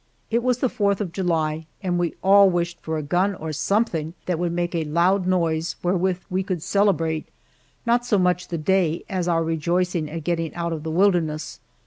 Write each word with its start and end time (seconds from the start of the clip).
It 0.31 0.41
was 0.41 0.57
the 0.57 0.67
Fourth 0.67 0.99
of 0.99 1.11
July, 1.11 1.67
and 1.83 1.99
we 1.99 2.15
all 2.23 2.49
wished 2.49 2.79
for 2.81 2.97
a 2.97 3.03
gun 3.03 3.35
or 3.35 3.53
something 3.53 4.15
that 4.25 4.39
would 4.39 4.51
make 4.51 4.73
a 4.73 4.83
loud 4.85 5.27
noise 5.27 5.75
wherewith 5.83 6.21
we 6.27 6.41
could 6.41 6.63
celebrate 6.63 7.27
not 7.85 8.03
so 8.03 8.17
much 8.17 8.47
the 8.47 8.57
day 8.57 9.03
as 9.07 9.27
our 9.27 9.43
rejoicing 9.43 10.09
at 10.09 10.23
getting 10.23 10.55
out 10.55 10.73
of 10.73 10.81
the 10.81 10.89
wilderness. 10.89 11.59